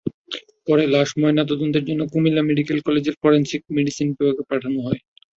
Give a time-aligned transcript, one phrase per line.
[0.67, 4.99] পরে লাশ ময়নাতদন্তের জন্য কুমিল্লা মেডিকেল কলেজের ফরেনসিক মেডিসিন বিভাগে পাঠানো হয়।